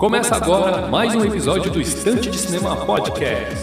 [0.00, 3.54] Começa agora mais um episódio do Estante de Cinema Podcast.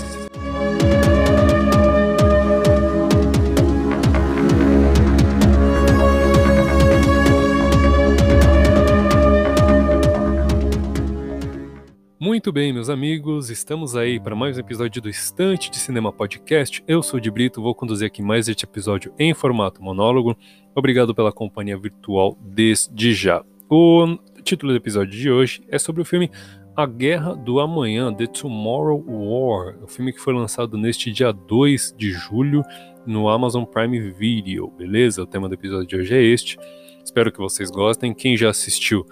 [12.20, 16.84] Muito bem, meus amigos, estamos aí para mais um episódio do Estante de Cinema Podcast.
[16.88, 20.38] Eu sou o de Brito, vou conduzir aqui mais este episódio em formato monólogo.
[20.76, 23.44] Obrigado pela companhia virtual desde já.
[23.68, 26.32] O título do episódio de hoje é sobre o filme
[26.74, 31.94] A Guerra do Amanhã, The Tomorrow War, o filme que foi lançado neste dia 2
[31.98, 32.64] de julho
[33.06, 35.22] no Amazon Prime Video, beleza?
[35.22, 36.58] O tema do episódio de hoje é este.
[37.04, 38.14] Espero que vocês gostem.
[38.14, 39.06] Quem já assistiu,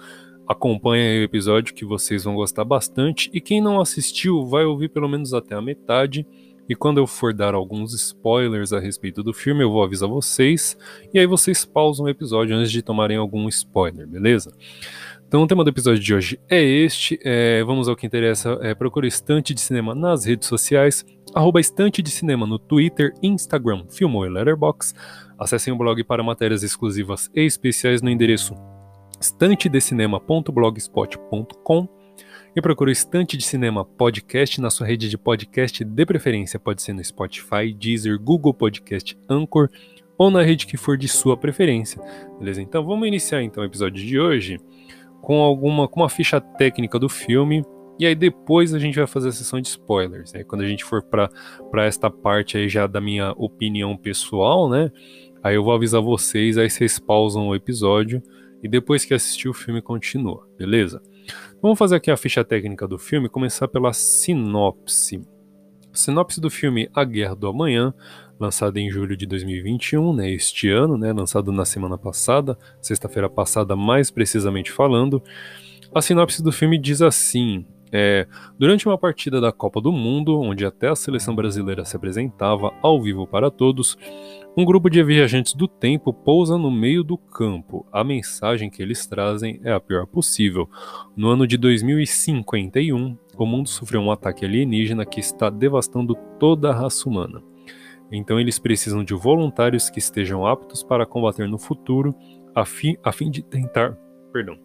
[0.48, 3.28] Acompanhe o episódio que vocês vão gostar bastante.
[3.34, 6.24] E quem não assistiu, vai ouvir pelo menos até a metade.
[6.68, 10.78] E quando eu for dar alguns spoilers a respeito do filme, eu vou avisar vocês.
[11.12, 14.52] E aí vocês pausam o episódio antes de tomarem algum spoiler, beleza?
[15.36, 17.20] Então o tema do episódio de hoje é este.
[17.22, 18.58] É, vamos ao que interessa.
[18.62, 21.04] É, procure Estante de Cinema nas redes sociais.
[21.34, 24.98] Arroba Estante de Cinema no Twitter, Instagram, Filmou e Letterboxd.
[25.38, 28.54] Acessem o blog para matérias exclusivas e especiais no endereço
[29.20, 31.88] estantedecinema.blogspot.com
[32.56, 36.58] e procure o Estante de Cinema Podcast na sua rede de podcast de preferência.
[36.58, 39.68] Pode ser no Spotify, Deezer, Google Podcast, Anchor
[40.16, 42.00] ou na rede que for de sua preferência.
[42.38, 42.62] Beleza?
[42.62, 44.58] Então vamos iniciar então o episódio de hoje
[45.26, 47.64] com alguma com uma ficha técnica do filme
[47.98, 50.32] e aí depois a gente vai fazer a sessão de spoilers.
[50.32, 50.44] Né?
[50.44, 54.88] Quando a gente for para esta parte aí já da minha opinião pessoal, né?
[55.42, 58.22] Aí eu vou avisar vocês, aí vocês pausam o episódio
[58.62, 61.02] e depois que assistir o filme continua, beleza?
[61.60, 65.20] Vamos fazer aqui a ficha técnica do filme, começar pela sinopse.
[65.96, 67.92] Sinopse do filme A Guerra do Amanhã,
[68.38, 73.74] lançado em julho de 2021, né, este ano, né, lançado na semana passada, sexta-feira passada,
[73.74, 75.22] mais precisamente falando.
[75.94, 78.26] A sinopse do filme diz assim: é,
[78.58, 83.00] durante uma partida da Copa do Mundo, onde até a seleção brasileira se apresentava ao
[83.00, 83.96] vivo para todos,
[84.56, 87.86] um grupo de viajantes do tempo pousa no meio do campo.
[87.92, 90.68] A mensagem que eles trazem é a pior possível.
[91.14, 96.74] No ano de 2051, o mundo sofreu um ataque alienígena que está devastando toda a
[96.74, 97.42] raça humana.
[98.10, 102.14] Então eles precisam de voluntários que estejam aptos para combater no futuro,
[102.54, 103.98] a fim, a fim de tentar,
[104.32, 104.56] perdão,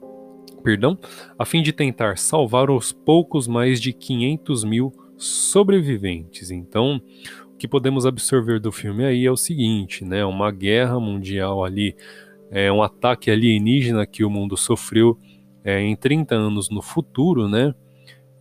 [0.64, 0.98] perdão,
[1.38, 6.52] a fim de tentar salvar os poucos mais de 500 mil sobreviventes.
[6.52, 7.02] Então,
[7.58, 10.26] que podemos absorver do filme aí é o seguinte, né?
[10.26, 11.96] Uma guerra mundial ali,
[12.50, 15.18] é um ataque alienígena que o mundo sofreu
[15.64, 17.74] é, em 30 anos no futuro, né?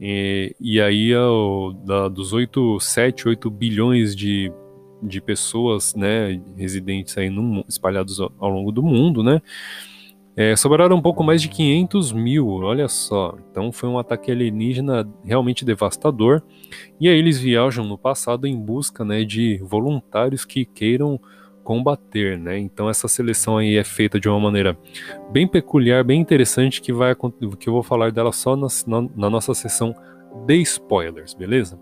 [0.00, 4.50] E, e aí o, da, dos 8, 7, 8 bilhões de,
[5.02, 9.42] de pessoas, né, residentes aí no, espalhados ao, ao longo do mundo, né?
[10.36, 13.36] É, sobraram um pouco mais de 500 mil, olha só.
[13.50, 16.42] Então foi um ataque alienígena realmente devastador.
[16.98, 21.20] E aí eles viajam no passado em busca né, de voluntários que queiram
[21.70, 22.58] combater, né?
[22.58, 24.76] Então essa seleção aí é feita de uma maneira
[25.30, 29.30] bem peculiar, bem interessante, que vai que eu vou falar dela só na, na, na
[29.30, 29.94] nossa sessão
[30.48, 31.78] de spoilers, beleza?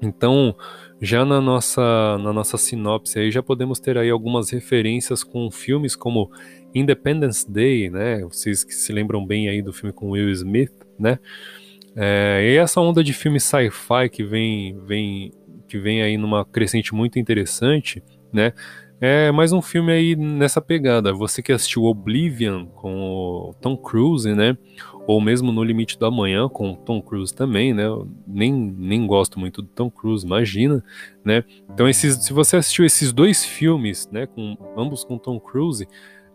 [0.00, 0.54] Então
[1.02, 5.96] já na nossa, na nossa sinopse aí já podemos ter aí algumas referências com filmes
[5.96, 6.30] como
[6.72, 8.20] Independence Day, né?
[8.22, 11.18] Vocês que se lembram bem aí do filme com Will Smith, né?
[11.96, 15.32] É, e essa onda de filme sci-fi que vem, vem,
[15.66, 18.00] que vem aí numa crescente muito interessante,
[18.32, 18.52] né?
[19.00, 21.12] É mais um filme aí nessa pegada.
[21.12, 24.58] Você que assistiu Oblivion com o Tom Cruise, né?
[25.06, 27.84] Ou mesmo No Limite do Amanhã com o Tom Cruise também, né?
[27.86, 30.82] Eu nem, nem gosto muito do Tom Cruise, imagina,
[31.24, 31.44] né?
[31.72, 34.26] Então, esses, se você assistiu esses dois filmes, né?
[34.26, 35.86] Com, ambos com Tom Cruise,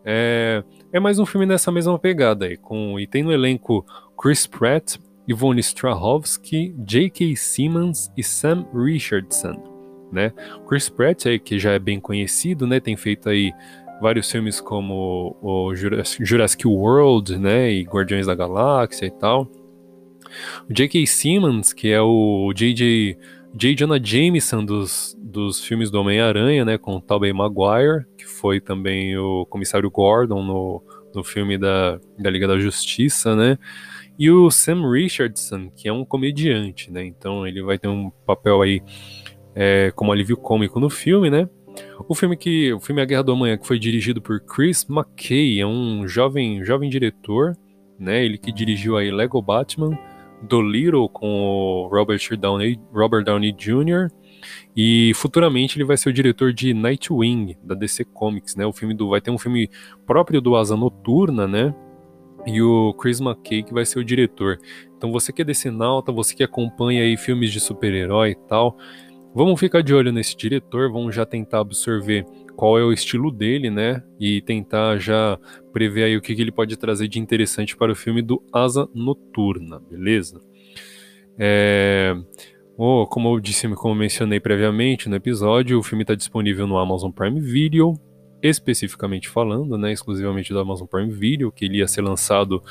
[0.02, 2.56] é, é mais um filme nessa mesma pegada aí.
[2.56, 3.84] Com, e tem no elenco
[4.18, 4.96] Chris Pratt,
[5.28, 7.36] Yvonne Strahovski, J.K.
[7.36, 9.73] Simmons e Sam Richardson
[10.14, 10.32] né?
[10.68, 12.80] Chris Pratt, aí, que já é bem conhecido, né?
[12.80, 13.52] Tem feito aí
[14.00, 17.72] vários filmes como o Jurassic World, né?
[17.72, 19.50] E Guardiões da Galáxia e tal.
[20.68, 21.06] O J.K.
[21.06, 23.18] Simmons, que é o J.J.
[23.56, 23.74] J.
[23.76, 26.76] Jonah Jameson dos, dos filmes do Homem-Aranha, né?
[26.76, 30.82] Com o Tobey Maguire, que foi também o Comissário Gordon no,
[31.14, 33.56] no filme da, da Liga da Justiça, né?
[34.18, 37.04] E o Sam Richardson, que é um comediante, né?
[37.04, 38.82] Então ele vai ter um papel aí
[39.54, 41.48] é, como alívio cômico no filme, né?
[42.08, 45.60] O filme que o filme A Guerra do Amanhã que foi dirigido por Chris McKay,
[45.60, 47.56] é um jovem jovem diretor,
[47.98, 48.24] né?
[48.24, 49.98] Ele que dirigiu aí Lego Batman,
[50.42, 54.08] Dolittle com o Robert Downey, Robert Downey Jr.
[54.76, 58.66] E futuramente ele vai ser o diretor de Nightwing da DC Comics, né?
[58.66, 59.70] O filme do vai ter um filme
[60.06, 61.74] próprio do Asa Noturna, né?
[62.46, 64.58] e o Chris McKay que vai ser o diretor.
[64.96, 68.76] Então você que é desse nauta, você que acompanha aí filmes de super-herói e tal,
[69.34, 72.24] vamos ficar de olho nesse diretor, vamos já tentar absorver
[72.56, 74.02] qual é o estilo dele, né?
[74.18, 75.38] E tentar já
[75.72, 78.88] prever aí o que, que ele pode trazer de interessante para o filme do Asa
[78.94, 80.40] Noturna, beleza?
[81.38, 82.14] É...
[82.76, 87.10] Oh, como eu disse, como mencionei previamente no episódio, o filme está disponível no Amazon
[87.10, 87.94] Prime Video,
[88.42, 92.62] especificamente falando, né, exclusivamente do Amazon Prime Video, que ele ia ser lançado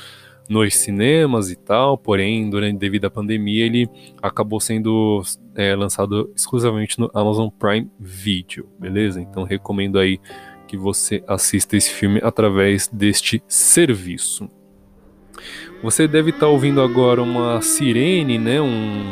[0.48, 3.88] nos cinemas e tal, porém, durante devido à pandemia, ele
[4.22, 5.22] acabou sendo
[5.54, 9.20] é, lançado exclusivamente no Amazon Prime Video, beleza?
[9.20, 10.20] Então recomendo aí
[10.66, 14.48] que você assista esse filme através deste serviço.
[15.82, 18.60] Você deve estar tá ouvindo agora uma sirene, né?
[18.60, 19.02] Um,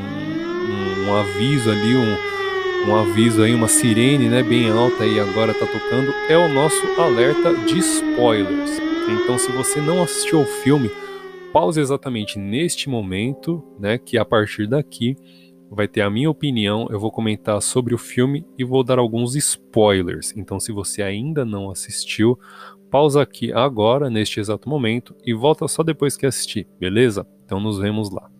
[1.06, 5.66] um aviso ali, um, um aviso aí, uma sirene, né, bem alta aí agora tá
[5.66, 8.80] tocando, é o nosso alerta de spoilers.
[9.08, 10.90] Então, se você não assistiu ao filme,
[11.52, 15.16] pause exatamente neste momento, né, que a partir daqui
[15.70, 19.36] vai ter a minha opinião, eu vou comentar sobre o filme e vou dar alguns
[19.36, 20.34] spoilers.
[20.36, 22.38] Então, se você ainda não assistiu,
[22.90, 27.26] pausa aqui agora, neste exato momento, e volta só depois que assistir, beleza?
[27.44, 28.30] Então, nos vemos lá.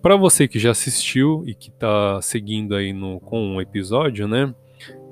[0.00, 4.54] Para você que já assistiu e que está seguindo aí no, com um episódio, né?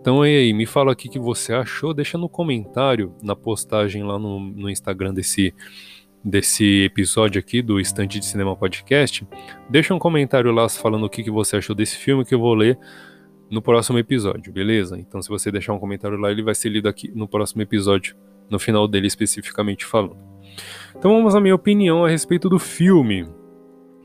[0.01, 4.19] Então e aí, me fala o que você achou, deixa no comentário, na postagem lá
[4.19, 5.53] no, no Instagram desse,
[6.29, 9.27] desse episódio aqui do Estante de Cinema Podcast.
[9.69, 12.55] Deixa um comentário lá falando o que, que você achou desse filme que eu vou
[12.55, 12.79] ler
[13.51, 14.99] no próximo episódio, beleza?
[14.99, 18.15] Então se você deixar um comentário lá, ele vai ser lido aqui no próximo episódio,
[18.51, 20.19] no final dele especificamente falando.
[20.97, 23.27] Então vamos à minha opinião a respeito do filme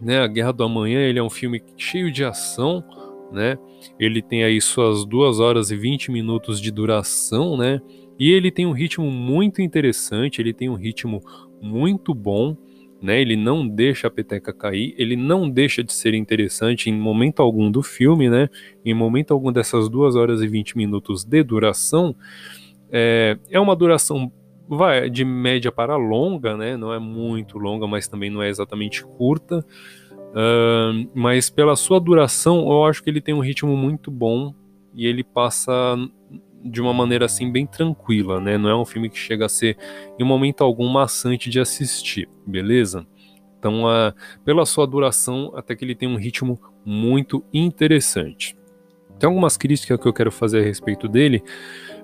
[0.03, 0.19] né?
[0.19, 2.83] A Guerra do Amanhã ele é um filme cheio de ação,
[3.31, 3.57] né?
[3.97, 7.81] Ele tem aí suas 2 horas e 20 minutos de duração, né?
[8.19, 11.21] E ele tem um ritmo muito interessante, ele tem um ritmo
[11.63, 12.55] muito bom,
[13.01, 13.21] né?
[13.21, 17.71] Ele não deixa a peteca cair, ele não deixa de ser interessante em momento algum
[17.71, 18.49] do filme, né?
[18.85, 22.15] Em momento algum dessas 2 horas e 20 minutos de duração.
[22.91, 24.31] É, é uma duração
[24.67, 26.77] vai de média para longa, né?
[26.77, 29.65] Não é muito longa, mas também não é exatamente curta.
[30.33, 34.53] Uh, mas pela sua duração, eu acho que ele tem um ritmo muito bom
[34.95, 35.95] e ele passa
[36.63, 38.57] de uma maneira assim bem tranquila, né?
[38.57, 39.77] Não é um filme que chega a ser
[40.17, 43.05] em momento algum maçante de assistir, beleza?
[43.59, 44.13] Então, uh,
[44.43, 48.57] pela sua duração, até que ele tem um ritmo muito interessante.
[49.17, 51.41] Tem algumas críticas que eu quero fazer a respeito dele,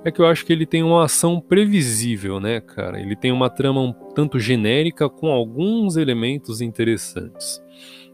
[0.05, 3.01] é que eu acho que ele tem uma ação previsível, né, cara?
[3.01, 7.61] Ele tem uma trama um tanto genérica com alguns elementos interessantes.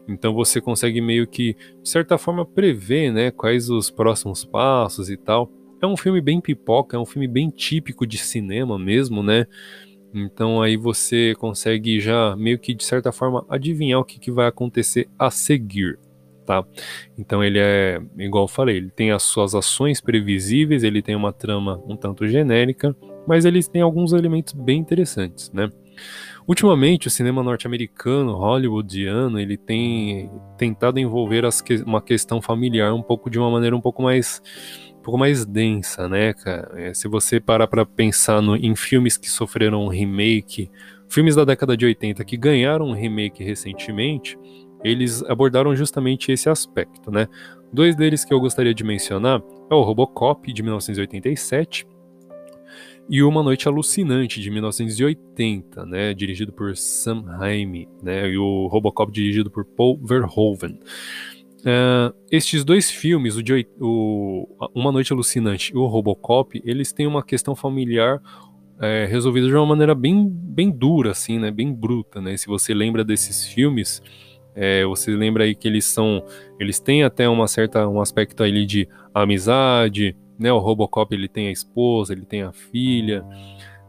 [0.08, 5.16] Então você consegue meio que, de certa forma, prever, né, quais os próximos passos e
[5.16, 5.50] tal.
[5.80, 9.46] É um filme bem pipoca, é um filme bem típico de cinema mesmo, né?
[10.14, 14.46] Então aí você consegue já meio que de certa forma adivinhar o que, que vai
[14.46, 15.98] acontecer a seguir
[16.46, 16.64] tá?
[17.18, 21.32] Então ele é, igual eu falei, ele tem as suas ações previsíveis, ele tem uma
[21.32, 22.96] trama um tanto genérica,
[23.26, 25.68] mas ele tem alguns elementos bem interessantes, né?
[26.46, 33.28] Ultimamente, o cinema norte-americano, hollywoodiano, ele tem tentado envolver que, uma questão familiar um pouco
[33.28, 34.40] de uma maneira um pouco mais
[35.06, 36.68] pouco mais densa, né, cara?
[36.74, 40.68] É, se você parar para pensar no, em filmes que sofreram um remake,
[41.08, 44.36] filmes da década de 80 que ganharam um remake recentemente,
[44.82, 47.28] eles abordaram justamente esse aspecto, né?
[47.72, 51.86] Dois deles que eu gostaria de mencionar é o Robocop de 1987
[53.08, 59.12] e Uma Noite Alucinante de 1980, né, dirigido por Sam Raimi, né, e o Robocop
[59.12, 60.80] dirigido por Paul Verhoeven.
[61.66, 67.08] Uh, estes dois filmes, o, de, o, Uma Noite Alucinante e o Robocop, eles têm
[67.08, 68.22] uma questão familiar
[68.80, 72.36] é, resolvida de uma maneira bem, bem dura, assim, né, bem bruta, né.
[72.36, 74.00] Se você lembra desses filmes,
[74.54, 76.24] é, você lembra aí que eles são,
[76.60, 80.52] eles têm até uma certa um aspecto ali de amizade, né?
[80.52, 83.24] O Robocop ele tem a esposa, ele tem a filha,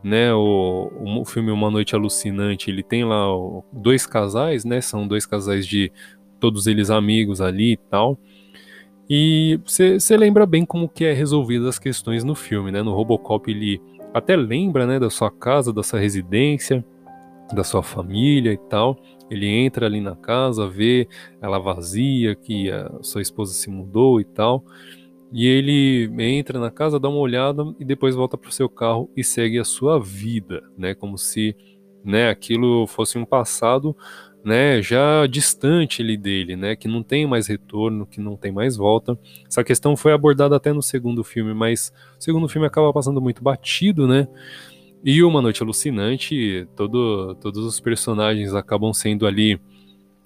[0.04, 0.34] né?
[0.34, 0.92] O,
[1.22, 3.28] o filme Uma Noite Alucinante ele tem lá
[3.72, 4.82] dois casais, né?
[4.82, 5.92] São dois casais de
[6.40, 8.18] todos eles amigos ali e tal.
[9.10, 12.82] E você lembra bem como que é resolvidas as questões no filme, né?
[12.82, 13.82] No Robocop ele
[14.14, 16.84] até lembra, né, da sua casa, da sua residência,
[17.54, 18.98] da sua família e tal.
[19.30, 21.08] Ele entra ali na casa, vê
[21.42, 24.64] ela vazia, que a sua esposa se mudou e tal.
[25.32, 29.10] E ele entra na casa, dá uma olhada e depois volta para o seu carro
[29.16, 30.94] e segue a sua vida, né?
[30.94, 31.56] Como se,
[32.08, 33.96] né, aquilo fosse um passado,
[34.44, 39.20] né, já distante dele, né, que não tem mais retorno, que não tem mais volta.
[39.46, 43.44] Essa questão foi abordada até no segundo filme, mas o segundo filme acaba passando muito
[43.44, 44.28] batido, né?
[45.04, 49.60] E Uma Noite Alucinante, todo, todos os personagens acabam sendo ali,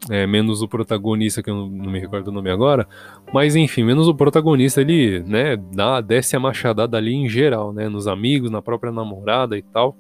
[0.10, 2.88] é, menos o protagonista, que eu não, não, me recordo o nome agora,
[3.34, 7.90] mas enfim, menos o protagonista, ele, né, dá, desce a machadada ali em geral, né,
[7.90, 9.98] nos amigos, na própria namorada e tal.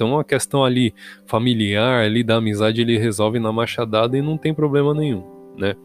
[0.00, 0.94] Então a questão ali
[1.26, 5.22] familiar, ali da amizade, ele resolve na machadada e não tem problema nenhum,
[5.58, 5.76] né?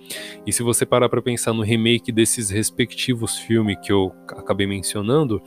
[0.48, 5.42] E se você parar para pensar no remake desses respectivos filmes que eu acabei mencionando,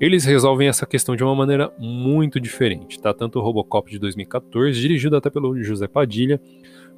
[0.00, 3.12] eles resolvem essa questão de uma maneira muito diferente, tá?
[3.12, 6.40] Tanto o Robocop de 2014, dirigido até pelo José Padilha,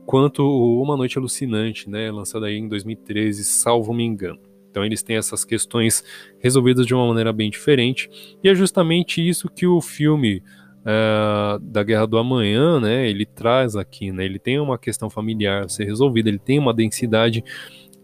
[0.04, 4.38] quanto o Uma Noite Alucinante, né, lançado aí em 2013, salvo me engano.
[4.70, 6.04] Então eles têm essas questões
[6.40, 8.10] resolvidas de uma maneira bem diferente,
[8.44, 10.42] e é justamente isso que o filme
[10.80, 15.64] uh, da Guerra do Amanhã, né, ele traz aqui, né, ele tem uma questão familiar
[15.64, 17.44] a ser resolvida, ele tem uma densidade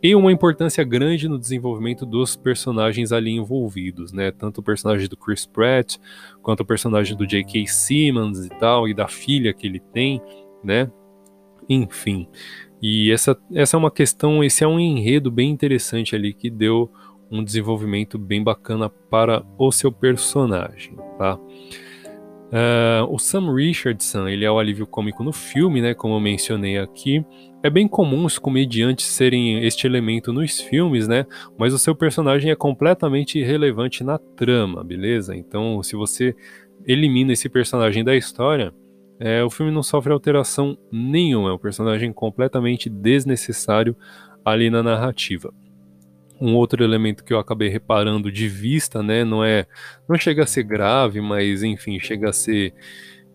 [0.02, 5.16] e uma importância grande no desenvolvimento dos personagens ali envolvidos, né, tanto o personagem do
[5.16, 5.96] Chris Pratt,
[6.42, 7.66] quanto o personagem do J.K.
[7.66, 10.20] Simmons e tal, e da filha que ele tem,
[10.62, 10.90] né,
[11.68, 12.28] enfim.
[12.80, 16.90] E essa, essa é uma questão, esse é um enredo bem interessante ali que deu
[17.30, 21.38] um desenvolvimento bem bacana para o seu personagem, tá?
[22.46, 26.78] Uh, o Sam Richardson, ele é o alívio cômico no filme, né, como eu mencionei
[26.78, 27.24] aqui.
[27.62, 31.26] É bem comum os comediantes serem este elemento nos filmes, né,
[31.58, 35.34] mas o seu personagem é completamente irrelevante na trama, beleza?
[35.34, 36.36] Então, se você
[36.86, 38.72] elimina esse personagem da história,
[39.18, 43.96] é, o filme não sofre alteração nenhuma, é um personagem completamente desnecessário
[44.44, 45.52] ali na narrativa.
[46.40, 49.66] Um outro elemento que eu acabei reparando de vista, né, não é,
[50.08, 52.74] não chega a ser grave, mas enfim, chega a ser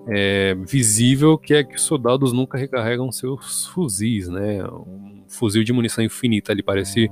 [0.07, 5.73] é, visível, que é que os soldados nunca recarregam seus fuzis, né, um fuzil de
[5.73, 7.09] munição infinita, ali parece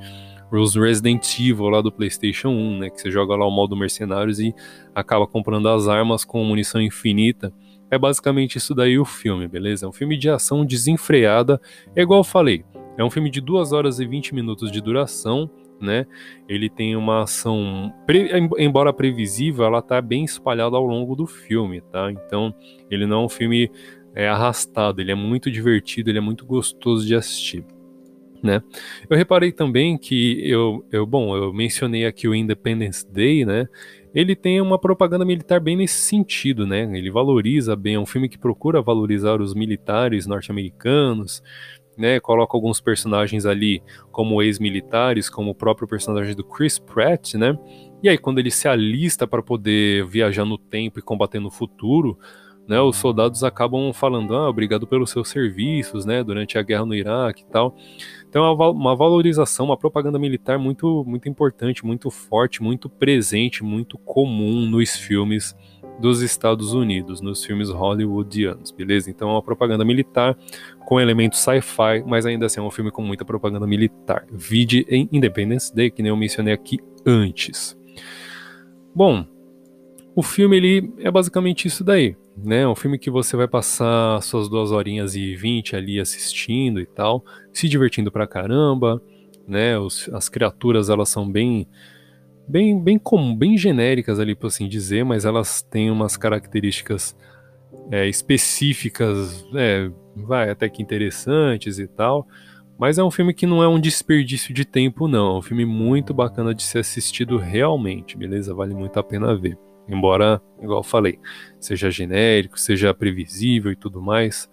[0.51, 4.39] os Resident Evil lá do PlayStation 1, né, que você joga lá o modo mercenários
[4.39, 4.53] e
[4.95, 7.53] acaba comprando as armas com munição infinita.
[7.91, 9.85] É basicamente isso daí o filme, beleza?
[9.85, 11.59] É um filme de ação desenfreada,
[11.95, 12.63] é igual eu falei,
[12.97, 15.49] é um filme de 2 horas e 20 minutos de duração,
[15.81, 16.05] né?
[16.47, 17.93] Ele tem uma ação,
[18.57, 22.11] embora previsível, ela tá bem espalhada ao longo do filme, tá?
[22.11, 22.53] Então,
[22.89, 23.71] ele não é um filme
[24.15, 27.65] é, arrastado, ele é muito divertido, ele é muito gostoso de assistir.
[28.41, 28.61] Né?
[29.09, 33.67] Eu reparei também que eu, eu, bom, eu mencionei aqui o Independence Day, né?
[34.15, 36.83] Ele tem uma propaganda militar bem nesse sentido, né?
[36.97, 41.43] Ele valoriza bem, é um filme que procura valorizar os militares norte-americanos,
[41.99, 47.57] né, coloca alguns personagens ali como ex-militares, como o próprio personagem do Chris Pratt, né?
[48.01, 52.17] E aí quando ele se alista para poder viajar no tempo e combater no futuro,
[52.67, 56.93] né, os soldados acabam falando, ah, obrigado pelos seus serviços, né, durante a guerra no
[56.93, 57.75] Iraque e tal.
[58.29, 63.97] Então é uma valorização, uma propaganda militar muito, muito importante, muito forte, muito presente, muito
[63.97, 65.55] comum nos filmes
[65.99, 69.09] dos Estados Unidos, nos filmes hollywoodianos, beleza?
[69.09, 70.37] Então é uma propaganda militar
[70.85, 74.25] com elementos sci-fi, mas ainda assim é um filme com muita propaganda militar.
[74.31, 77.77] Vide em Independence Day, que nem eu mencionei aqui antes.
[78.95, 79.25] Bom,
[80.15, 82.61] o filme ele é basicamente isso daí, né?
[82.61, 86.85] É um filme que você vai passar suas duas horinhas e vinte ali assistindo e
[86.85, 89.01] tal, se divertindo pra caramba,
[89.47, 89.77] né?
[89.77, 91.67] Os, as criaturas elas são bem
[92.49, 97.15] bem, bem comum, bem genéricas ali, por assim dizer, mas elas têm umas características
[97.91, 102.27] é, específicas, é, vai até que interessantes e tal.
[102.77, 105.35] Mas é um filme que não é um desperdício de tempo, não.
[105.35, 108.53] É um filme muito bacana de ser assistido realmente, beleza?
[108.53, 109.57] Vale muito a pena ver.
[109.87, 111.19] Embora, igual eu falei,
[111.59, 114.49] seja genérico, seja previsível e tudo mais.